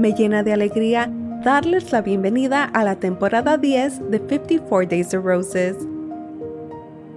[0.00, 1.12] me llena de alegría
[1.44, 5.76] darles la bienvenida a la temporada 10 de 54 Days of Roses.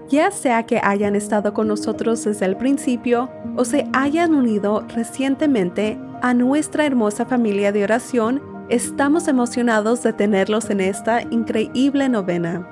[0.09, 5.97] Ya sea que hayan estado con nosotros desde el principio o se hayan unido recientemente
[6.21, 12.67] a nuestra hermosa familia de oración, estamos emocionados de tenerlos en esta increíble novena.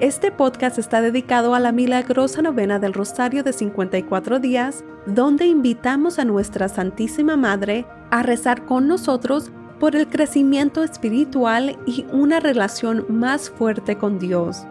[0.00, 6.18] Este podcast está dedicado a la milagrosa novena del Rosario de 54 días, donde invitamos
[6.18, 13.06] a nuestra Santísima Madre a rezar con nosotros por el crecimiento espiritual y una relación
[13.08, 14.66] más fuerte con Dios.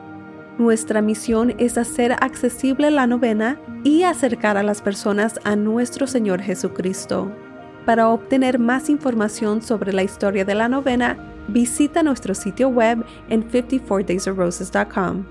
[0.57, 6.41] Nuestra misión es hacer accesible la novena y acercar a las personas a nuestro Señor
[6.41, 7.31] Jesucristo.
[7.85, 13.49] Para obtener más información sobre la historia de la novena, visita nuestro sitio web en
[13.49, 15.25] 54daysofroses.com.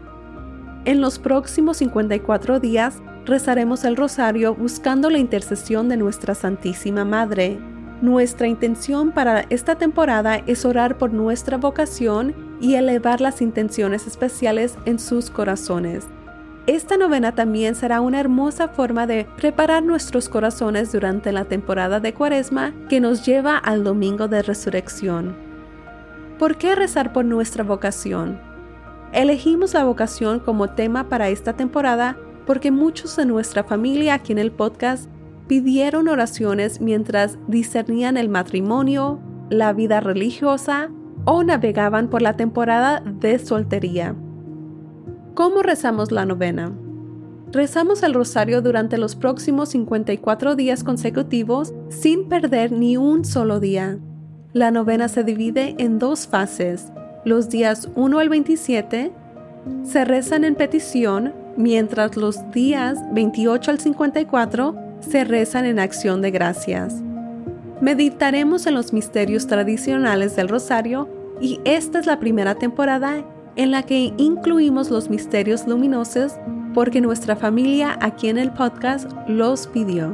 [0.86, 7.58] En los próximos 54 días rezaremos el rosario buscando la intercesión de nuestra Santísima Madre.
[8.02, 14.76] Nuestra intención para esta temporada es orar por nuestra vocación y elevar las intenciones especiales
[14.84, 16.06] en sus corazones.
[16.66, 22.12] Esta novena también será una hermosa forma de preparar nuestros corazones durante la temporada de
[22.12, 25.36] Cuaresma que nos lleva al Domingo de Resurrección.
[26.38, 28.38] ¿Por qué rezar por nuestra vocación?
[29.12, 34.38] Elegimos la vocación como tema para esta temporada porque muchos de nuestra familia aquí en
[34.38, 35.08] el podcast
[35.46, 39.20] pidieron oraciones mientras discernían el matrimonio,
[39.50, 40.90] la vida religiosa
[41.24, 44.14] o navegaban por la temporada de soltería.
[45.34, 46.72] ¿Cómo rezamos la novena?
[47.52, 53.98] Rezamos el rosario durante los próximos 54 días consecutivos sin perder ni un solo día.
[54.52, 56.92] La novena se divide en dos fases.
[57.24, 59.12] Los días 1 al 27
[59.82, 66.30] se rezan en petición, mientras los días 28 al 54 se rezan en acción de
[66.30, 67.02] gracias.
[67.80, 71.08] Meditaremos en los misterios tradicionales del rosario
[71.40, 73.24] y esta es la primera temporada
[73.56, 76.34] en la que incluimos los misterios luminosos
[76.74, 80.12] porque nuestra familia aquí en el podcast los pidió.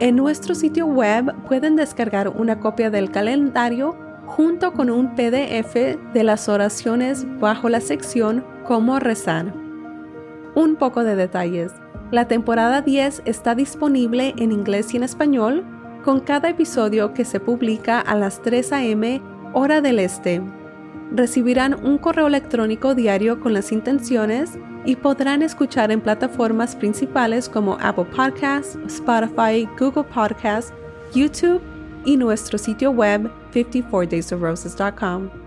[0.00, 5.74] En nuestro sitio web pueden descargar una copia del calendario junto con un PDF
[6.12, 9.54] de las oraciones bajo la sección Cómo rezar.
[10.54, 11.72] Un poco de detalles.
[12.10, 15.64] La temporada 10 está disponible en inglés y en español,
[16.04, 19.22] con cada episodio que se publica a las 3 a.m.
[19.52, 20.42] hora del este.
[21.10, 27.78] Recibirán un correo electrónico diario con las intenciones y podrán escuchar en plataformas principales como
[27.80, 30.72] Apple Podcasts, Spotify, Google Podcasts,
[31.14, 31.62] YouTube
[32.04, 35.43] y nuestro sitio web 54daysofroses.com.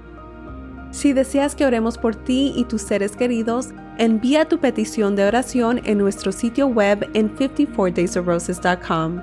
[0.91, 5.81] Si deseas que oremos por ti y tus seres queridos, envía tu petición de oración
[5.83, 9.21] en nuestro sitio web en 54daysofroses.com.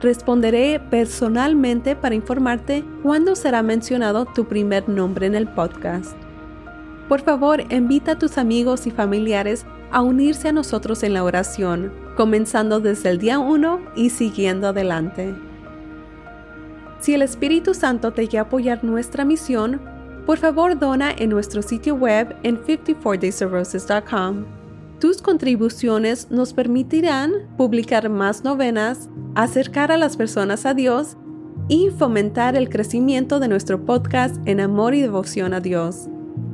[0.00, 6.16] Responderé personalmente para informarte cuándo será mencionado tu primer nombre en el podcast.
[7.08, 11.92] Por favor, invita a tus amigos y familiares a unirse a nosotros en la oración,
[12.16, 15.34] comenzando desde el día 1 y siguiendo adelante.
[17.00, 19.80] Si el Espíritu Santo te quiere apoyar nuestra misión,
[20.26, 24.44] por favor dona en nuestro sitio web en 54daysofroses.com.
[24.98, 31.16] Tus contribuciones nos permitirán publicar más novenas, acercar a las personas a Dios
[31.68, 36.08] y fomentar el crecimiento de nuestro podcast en amor y devoción a Dios.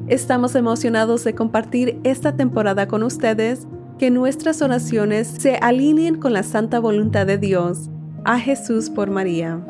[0.08, 3.66] Estamos emocionados de compartir esta temporada con ustedes,
[3.98, 7.88] que nuestras oraciones se alineen con la santa voluntad de Dios.
[8.25, 9.60] A Jesús por María.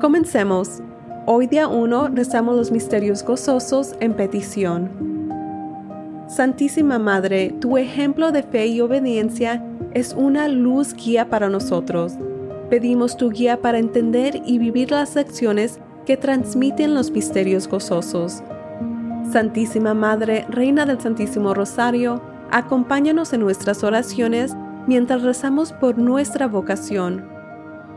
[0.00, 0.82] Comencemos.
[1.26, 4.90] Hoy día 1 rezamos los misterios gozosos en petición.
[6.28, 12.12] Santísima Madre, tu ejemplo de fe y obediencia es una luz guía para nosotros.
[12.68, 18.42] Pedimos tu guía para entender y vivir las lecciones que transmiten los misterios gozosos.
[19.32, 22.20] Santísima Madre, Reina del Santísimo Rosario,
[22.50, 24.54] acompáñanos en nuestras oraciones
[24.86, 27.24] mientras rezamos por nuestra vocación.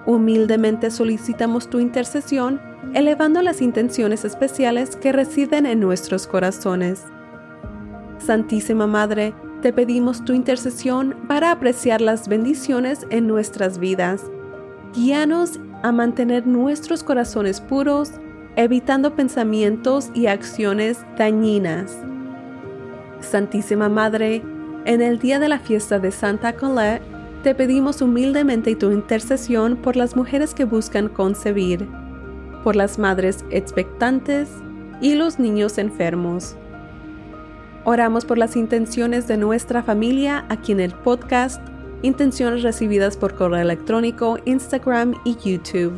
[0.06, 2.62] Humildemente solicitamos tu intercesión,
[2.94, 7.04] elevando las intenciones especiales que residen en nuestros corazones.
[8.20, 14.24] Santísima Madre, te pedimos tu intercesión para apreciar las bendiciones en nuestras vidas.
[14.94, 18.12] Guíanos a mantener nuestros corazones puros,
[18.56, 21.98] evitando pensamientos y acciones dañinas.
[23.20, 24.44] Santísima Madre,
[24.86, 27.02] en el día de la fiesta de Santa Colette,
[27.44, 31.88] te pedimos humildemente tu intercesión por las mujeres que buscan concebir,
[32.68, 34.50] por las madres expectantes
[35.00, 36.58] y los niños enfermos.
[37.86, 41.62] Oramos por las intenciones de nuestra familia aquí en el podcast,
[42.02, 45.98] intenciones recibidas por correo electrónico, Instagram y YouTube.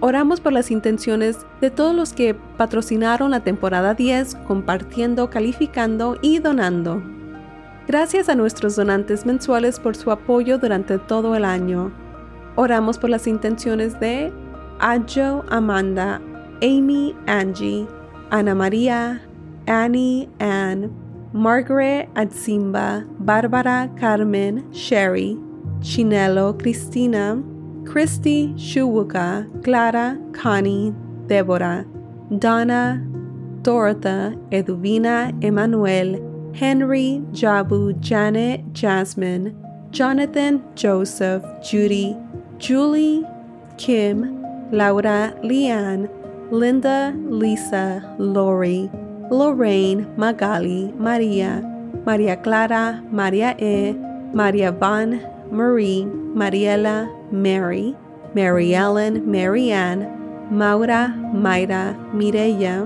[0.00, 6.38] Oramos por las intenciones de todos los que patrocinaron la temporada 10 compartiendo, calificando y
[6.38, 7.02] donando.
[7.86, 11.90] Gracias a nuestros donantes mensuales por su apoyo durante todo el año.
[12.56, 14.30] Oramos por las intenciones de
[14.80, 16.20] Ajo Amanda,
[16.62, 17.86] Amy Angie,
[18.30, 19.20] Ana María,
[19.66, 20.94] Annie Ann,
[21.32, 25.36] Margaret Adsimba, Bárbara Carmen, Sherry,
[25.80, 27.42] Chinelo Cristina,
[27.84, 30.94] Christy Shuwuka, Clara Connie,
[31.26, 31.84] Deborah,
[32.38, 33.04] Donna,
[33.62, 39.56] Dorotha, Eduvina, Emanuel, Henry, Jabu, Janet, Jasmine,
[39.90, 42.16] Jonathan, Joseph, Judy,
[42.58, 43.24] Julie,
[43.76, 44.37] Kim,
[44.70, 46.08] Laura, Leanne,
[46.50, 48.90] Linda, Lisa, Lori,
[49.30, 51.62] Lorraine, Magali, Maria,
[52.04, 53.94] Maria Clara, Maria E,
[54.32, 55.20] Maria Van,
[55.50, 56.04] Marie,
[56.34, 57.94] Mariela, Mary,
[58.34, 60.06] Mary Ellen, Marianne,
[60.50, 62.84] Maura, Mayra, Mireya,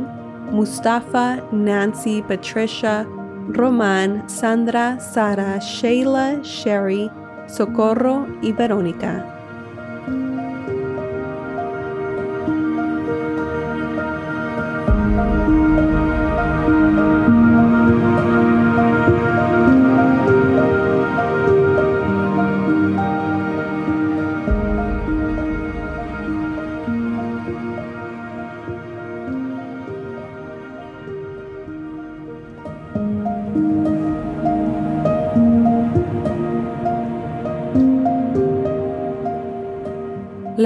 [0.53, 3.07] Mustafa, Nancy, Patricia,
[3.49, 7.11] Román, Sandra, Sara, Sheila, Sherry,
[7.47, 9.42] Socorro y Verónica.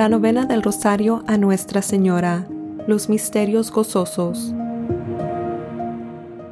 [0.09, 2.47] Novena del Rosario a Nuestra Señora,
[2.87, 4.55] los misterios gozosos.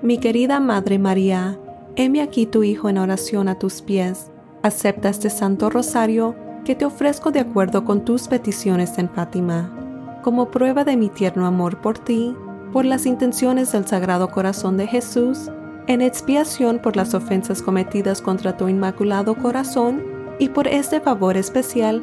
[0.03, 1.59] Mi querida Madre María,
[1.97, 4.31] heme aquí tu Hijo en oración a tus pies.
[4.63, 6.35] Acepta este Santo Rosario
[6.65, 11.47] que te ofrezco de acuerdo con tus peticiones en Fátima, como prueba de mi tierno
[11.47, 12.35] amor por ti,
[12.73, 15.51] por las intenciones del Sagrado Corazón de Jesús,
[15.87, 20.03] en expiación por las ofensas cometidas contra tu Inmaculado Corazón
[20.39, 22.03] y por este favor especial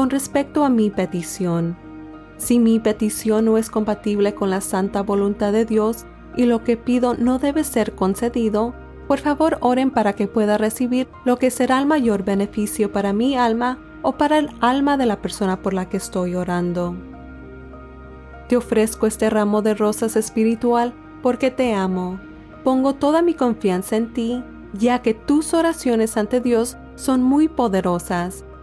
[0.00, 1.76] con respecto a mi petición.
[2.38, 6.78] Si mi petición no es compatible con la santa voluntad de Dios y lo que
[6.78, 8.74] pido no debe ser concedido,
[9.06, 13.36] por favor oren para que pueda recibir lo que será el mayor beneficio para mi
[13.36, 16.96] alma o para el alma de la persona por la que estoy orando.
[18.48, 22.18] Te ofrezco este ramo de rosas espiritual porque te amo.
[22.64, 24.42] Pongo toda mi confianza en ti,
[24.72, 28.46] ya que tus oraciones ante Dios son muy poderosas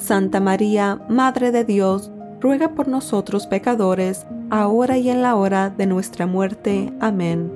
[0.00, 5.86] Santa María, Madre de Dios, ruega por nosotros pecadores, ahora y en la hora de
[5.86, 6.92] nuestra muerte.
[7.00, 7.52] Amén.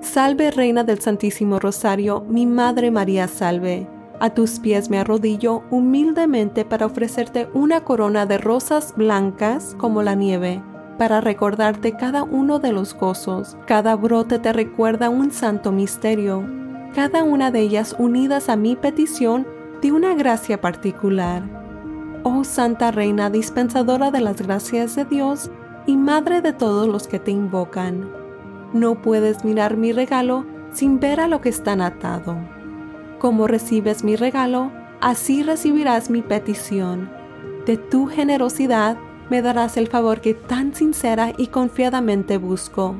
[0.00, 3.88] Salve Reina del Santísimo Rosario, mi Madre María salve.
[4.20, 10.14] A tus pies me arrodillo humildemente para ofrecerte una corona de rosas blancas como la
[10.14, 10.62] nieve,
[10.98, 13.56] para recordarte cada uno de los gozos.
[13.66, 16.44] Cada brote te recuerda un santo misterio,
[16.94, 19.46] cada una de ellas unidas a mi petición
[19.84, 21.42] de una gracia particular.
[22.22, 25.50] Oh Santa Reina, dispensadora de las gracias de Dios
[25.86, 28.10] y Madre de todos los que te invocan,
[28.72, 32.38] no puedes mirar mi regalo sin ver a lo que está atado.
[33.18, 34.72] Como recibes mi regalo,
[35.02, 37.10] así recibirás mi petición.
[37.66, 38.96] De tu generosidad
[39.28, 42.96] me darás el favor que tan sincera y confiadamente busco.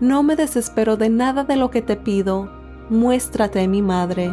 [0.00, 2.50] No me desespero de nada de lo que te pido.
[2.88, 4.32] Muéstrate mi madre.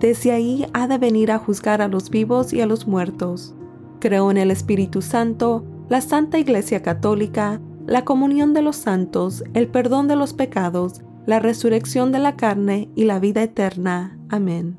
[0.00, 3.54] Desde ahí ha de venir a juzgar a los vivos y a los muertos.
[4.00, 9.68] Creo en el Espíritu Santo, la Santa Iglesia Católica, la comunión de los santos, el
[9.68, 14.18] perdón de los pecados, la resurrección de la carne y la vida eterna.
[14.30, 14.78] Amén.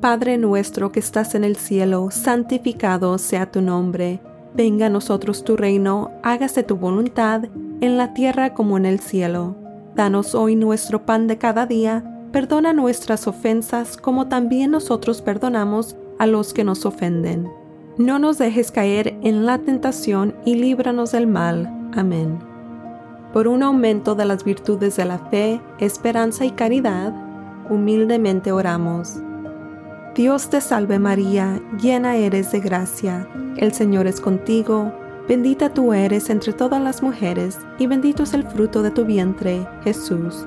[0.00, 4.20] Padre nuestro que estás en el cielo, santificado sea tu nombre.
[4.54, 7.44] Venga a nosotros tu reino, hágase tu voluntad,
[7.80, 9.56] en la tierra como en el cielo.
[9.94, 16.26] Danos hoy nuestro pan de cada día, perdona nuestras ofensas como también nosotros perdonamos a
[16.26, 17.48] los que nos ofenden.
[17.98, 21.70] No nos dejes caer en la tentación y líbranos del mal.
[21.94, 22.52] Amén
[23.32, 27.14] por un aumento de las virtudes de la fe, esperanza y caridad,
[27.70, 29.16] humildemente oramos.
[30.14, 34.92] Dios te salve María, llena eres de gracia, el Señor es contigo,
[35.26, 39.66] bendita tú eres entre todas las mujeres, y bendito es el fruto de tu vientre,
[39.82, 40.46] Jesús.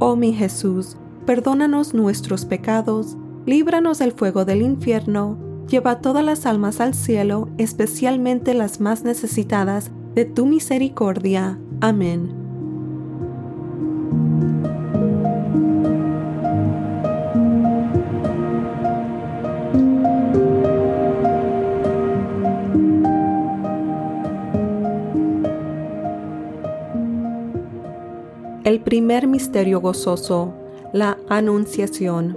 [0.00, 5.36] Oh mi Jesús, perdónanos nuestros pecados, líbranos del fuego del infierno,
[5.68, 11.58] lleva todas las almas al cielo, especialmente las más necesitadas de tu misericordia.
[11.80, 12.32] Amén.
[28.68, 30.52] El primer misterio gozoso,
[30.92, 32.36] la Anunciación.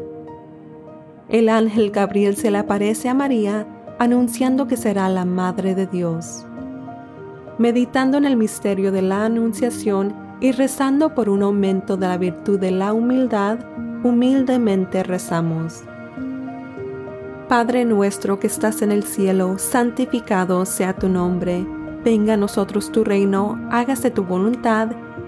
[1.27, 3.67] El ángel Gabriel se le aparece a María
[4.00, 6.45] anunciando que será la Madre de Dios.
[7.57, 12.57] Meditando en el misterio de la Anunciación y rezando por un aumento de la virtud
[12.61, 13.59] de la humildad,
[14.01, 15.83] humildemente rezamos.
[17.50, 21.67] Padre nuestro que estás en el cielo, santificado sea tu nombre,
[22.05, 24.91] venga a nosotros tu reino, hágase tu voluntad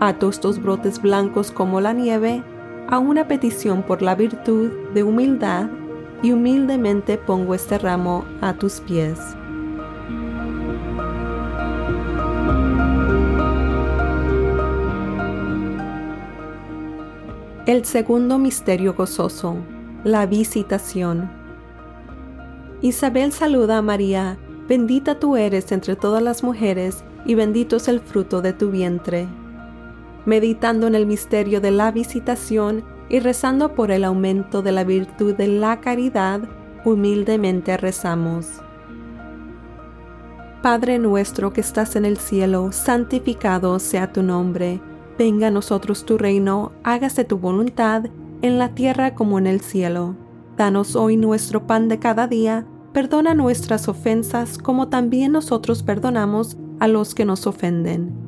[0.00, 2.42] Ato estos brotes blancos como la nieve
[2.88, 5.68] a una petición por la virtud de humildad
[6.22, 9.18] y humildemente pongo este ramo a tus pies.
[17.66, 19.56] El segundo misterio gozoso
[20.04, 21.30] la visitación.
[22.80, 28.00] Isabel saluda a María, bendita tú eres entre todas las mujeres, y bendito es el
[28.00, 29.26] fruto de tu vientre.
[30.28, 35.34] Meditando en el misterio de la visitación y rezando por el aumento de la virtud
[35.34, 36.42] de la caridad,
[36.84, 38.60] humildemente rezamos.
[40.60, 44.82] Padre nuestro que estás en el cielo, santificado sea tu nombre,
[45.18, 48.04] venga a nosotros tu reino, hágase tu voluntad,
[48.42, 50.14] en la tierra como en el cielo.
[50.58, 56.86] Danos hoy nuestro pan de cada día, perdona nuestras ofensas como también nosotros perdonamos a
[56.86, 58.27] los que nos ofenden.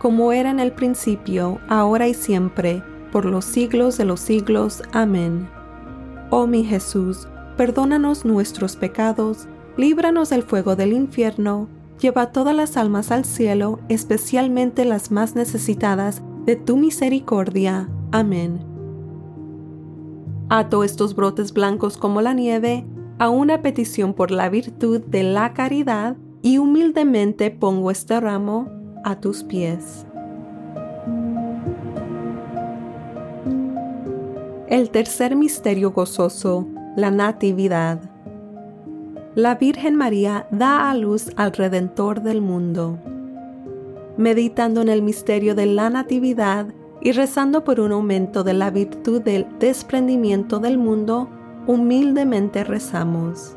[0.00, 2.82] como era en el principio, ahora y siempre,
[3.12, 4.82] por los siglos de los siglos.
[4.92, 5.46] Amén.
[6.30, 11.68] Oh mi Jesús, perdónanos nuestros pecados, líbranos del fuego del infierno,
[12.00, 17.90] lleva todas las almas al cielo, especialmente las más necesitadas de tu misericordia.
[18.10, 18.64] Amén.
[20.48, 22.86] Ato estos brotes blancos como la nieve
[23.18, 29.16] a una petición por la virtud de la caridad y humildemente pongo este ramo a
[29.16, 30.06] tus pies.
[34.68, 38.00] El tercer misterio gozoso, la Natividad.
[39.34, 42.98] La Virgen María da a luz al Redentor del mundo.
[44.16, 46.66] Meditando en el misterio de la Natividad,
[47.00, 51.28] y rezando por un aumento de la virtud del desprendimiento del mundo,
[51.66, 53.56] humildemente rezamos.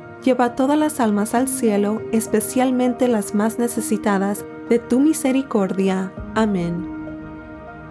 [0.23, 6.11] lleva todas las almas al cielo, especialmente las más necesitadas de tu misericordia.
[6.35, 6.87] Amén.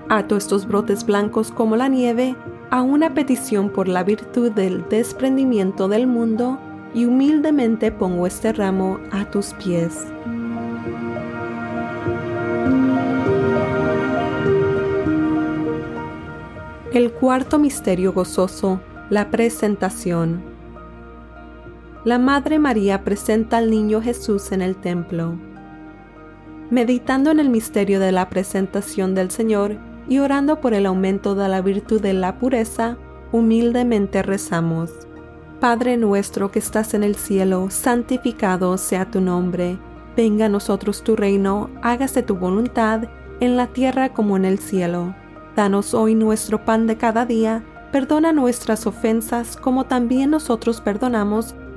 [0.09, 2.37] Ato estos brotes blancos como la nieve
[2.71, 6.59] a una petición por la virtud del desprendimiento del mundo
[6.95, 10.07] y humildemente pongo este ramo a tus pies.
[16.93, 20.50] El cuarto misterio gozoso, la presentación
[22.05, 25.35] la Madre María presenta al niño Jesús en el templo.
[26.71, 29.77] Meditando en el misterio de la presentación del Señor
[30.09, 32.97] y orando por el aumento de la virtud de la pureza,
[33.33, 34.91] humildemente rezamos.
[35.61, 39.79] Padre nuestro que estás en el cielo, santificado sea tu nombre.
[40.17, 43.09] Venga a nosotros tu reino, hágase tu voluntad,
[43.41, 45.15] en la tierra como en el cielo.
[45.55, 51.55] Danos hoy nuestro pan de cada día, perdona nuestras ofensas como también nosotros perdonamos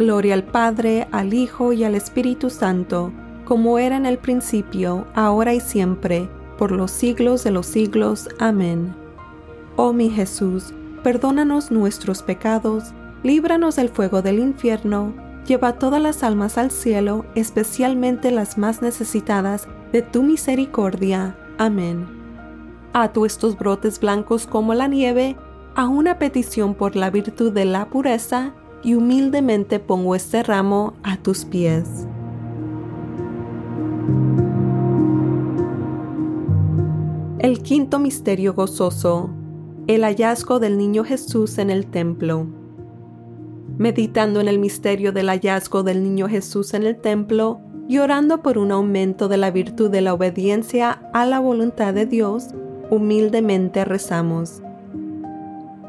[0.00, 3.12] Gloria al Padre, al Hijo y al Espíritu Santo,
[3.44, 8.26] como era en el principio, ahora y siempre, por los siglos de los siglos.
[8.38, 8.94] Amén.
[9.76, 15.12] Oh mi Jesús, perdónanos nuestros pecados, líbranos del fuego del infierno,
[15.46, 21.36] Lleva todas las almas al cielo, especialmente las más necesitadas de tu misericordia.
[21.58, 22.06] Amén.
[22.94, 25.36] Ato estos brotes blancos como la nieve
[25.74, 31.16] a una petición por la virtud de la pureza y humildemente pongo este ramo a
[31.16, 32.06] tus pies.
[37.38, 39.30] El quinto misterio gozoso,
[39.86, 42.46] el hallazgo del niño Jesús en el templo
[43.80, 48.58] meditando en el misterio del hallazgo del niño Jesús en el templo y orando por
[48.58, 52.48] un aumento de la virtud de la obediencia a la voluntad de Dios,
[52.90, 54.60] humildemente rezamos.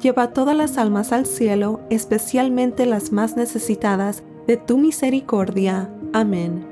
[0.00, 5.90] lleva todas las almas al cielo, especialmente las más necesitadas de tu misericordia.
[6.12, 6.66] Amén.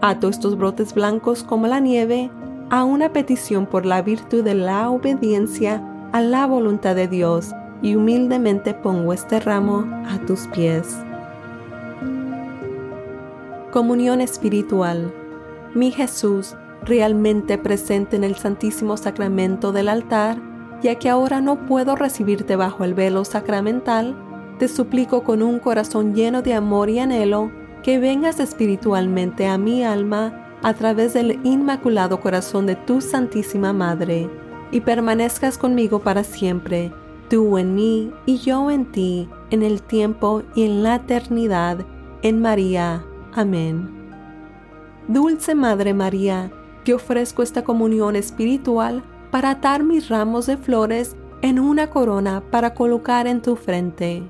[0.00, 2.30] Ato estos brotes blancos como la nieve
[2.70, 7.52] a una petición por la virtud de la obediencia a la voluntad de Dios
[7.82, 10.96] y humildemente pongo este ramo a tus pies.
[13.72, 15.12] Comunión espiritual
[15.74, 20.40] mi Jesús, realmente presente en el Santísimo Sacramento del altar,
[20.82, 24.16] ya que ahora no puedo recibirte bajo el velo sacramental,
[24.58, 27.50] te suplico con un corazón lleno de amor y anhelo
[27.82, 34.28] que vengas espiritualmente a mi alma a través del inmaculado corazón de tu Santísima Madre,
[34.70, 36.92] y permanezcas conmigo para siempre,
[37.30, 41.78] tú en mí y yo en ti, en el tiempo y en la eternidad,
[42.22, 43.04] en María.
[43.34, 43.88] Amén.
[45.06, 46.50] Dulce Madre María,
[46.84, 52.74] te ofrezco esta comunión espiritual para atar mis ramos de flores en una corona para
[52.74, 54.22] colocar en tu frente.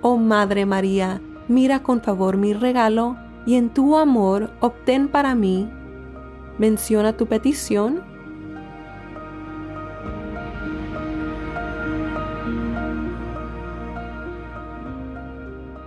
[0.00, 5.68] Oh Madre María, mira con favor mi regalo y en tu amor obtén para mí.
[6.58, 8.02] Menciona tu petición.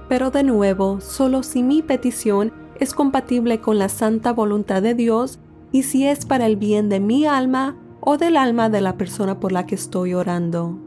[0.09, 5.39] Pero de nuevo, solo si mi petición es compatible con la santa voluntad de Dios
[5.71, 7.75] y si es para el bien de mi alma
[8.05, 10.79] o del alma de la persona por la que estoy orando.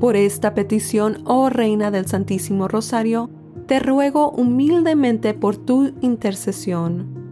[0.00, 3.30] Por esta petición, oh Reina del Santísimo Rosario,
[3.66, 7.22] te ruego humildemente por tu intercesión.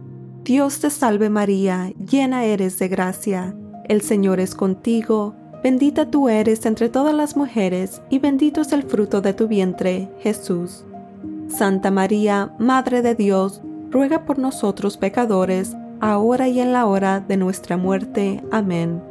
[0.43, 3.55] Dios te salve María, llena eres de gracia,
[3.89, 8.83] el Señor es contigo, bendita tú eres entre todas las mujeres y bendito es el
[8.83, 10.85] fruto de tu vientre, Jesús.
[11.47, 17.37] Santa María, Madre de Dios, ruega por nosotros pecadores, ahora y en la hora de
[17.37, 18.41] nuestra muerte.
[18.51, 19.10] Amén.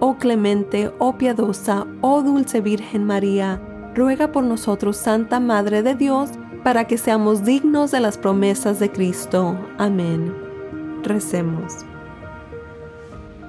[0.00, 3.60] Oh clemente, oh piadosa, oh dulce Virgen María,
[3.94, 6.30] ruega por nosotros, Santa Madre de Dios,
[6.64, 9.56] para que seamos dignos de las promesas de Cristo.
[9.78, 10.34] Amén.
[11.02, 11.84] Recemos.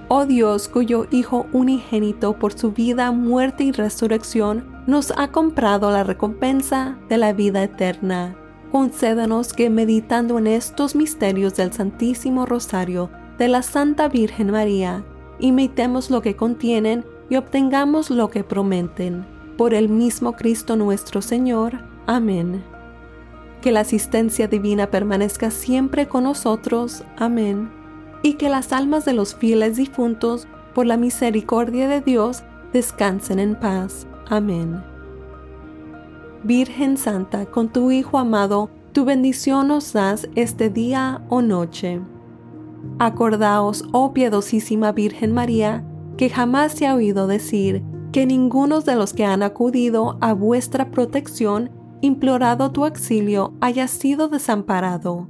[0.10, 6.04] Oh Dios, cuyo Hijo unigénito por su vida, muerte y resurrección nos ha comprado la
[6.04, 8.36] recompensa de la vida eterna
[8.72, 15.04] concédanos que meditando en estos misterios del Santísimo Rosario de la Santa Virgen María,
[15.41, 19.25] imitemos lo que contienen y obtengamos lo que prometen.
[19.57, 21.83] Por el mismo Cristo nuestro Señor.
[22.07, 22.63] Amén.
[23.61, 27.03] Que la asistencia divina permanezca siempre con nosotros.
[27.17, 27.69] Amén.
[28.23, 33.55] Y que las almas de los fieles difuntos, por la misericordia de Dios, descansen en
[33.55, 34.07] paz.
[34.29, 34.83] Amén.
[36.43, 42.01] Virgen Santa, con tu Hijo amado, tu bendición nos das este día o noche.
[42.99, 45.84] Acordaos, oh piadosísima Virgen María,
[46.17, 50.91] que jamás se ha oído decir que ninguno de los que han acudido a vuestra
[50.91, 51.71] protección,
[52.01, 55.29] implorado tu auxilio, haya sido desamparado.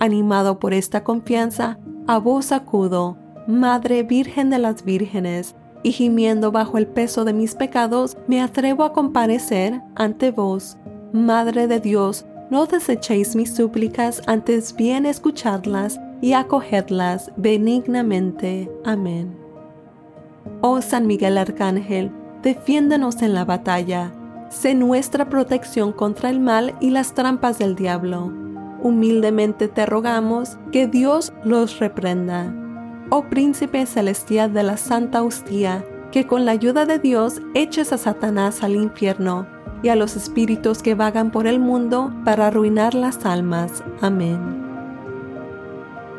[0.00, 6.78] Animado por esta confianza, a vos acudo, Madre Virgen de las Vírgenes, y gimiendo bajo
[6.78, 10.76] el peso de mis pecados, me atrevo a comparecer ante vos.
[11.12, 18.70] Madre de Dios, no desechéis mis súplicas, antes bien escuchadlas y acogedlas benignamente.
[18.84, 19.36] Amén.
[20.62, 22.10] Oh San Miguel Arcángel,
[22.42, 24.12] defiéndenos en la batalla.
[24.48, 28.32] Sé nuestra protección contra el mal y las trampas del diablo.
[28.82, 32.54] Humildemente te rogamos que Dios los reprenda.
[33.10, 37.98] Oh Príncipe Celestial de la Santa Hostia, que con la ayuda de Dios eches a
[37.98, 39.46] Satanás al infierno
[39.82, 43.82] y a los espíritus que vagan por el mundo para arruinar las almas.
[44.00, 44.71] Amén.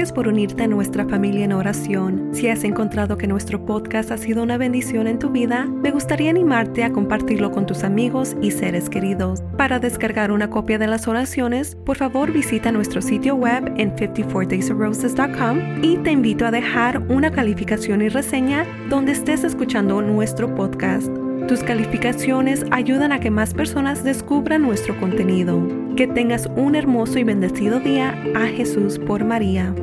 [0.00, 2.30] Gracias por unirte a nuestra familia en oración.
[2.32, 6.30] Si has encontrado que nuestro podcast ha sido una bendición en tu vida, me gustaría
[6.30, 9.42] animarte a compartirlo con tus amigos y seres queridos.
[9.58, 15.84] Para descargar una copia de las oraciones, por favor visita nuestro sitio web en 54daysofroses.com
[15.84, 21.14] y te invito a dejar una calificación y reseña donde estés escuchando nuestro podcast.
[21.46, 25.60] Tus calificaciones ayudan a que más personas descubran nuestro contenido.
[25.94, 29.74] Que tengas un hermoso y bendecido día a Jesús por María.